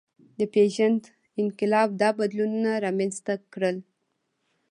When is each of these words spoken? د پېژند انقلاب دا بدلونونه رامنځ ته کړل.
د 0.39 0.41
پېژند 0.53 1.01
انقلاب 1.41 1.89
دا 2.01 2.09
بدلونونه 2.19 2.71
رامنځ 2.85 3.15
ته 3.25 3.33
کړل. 3.53 3.77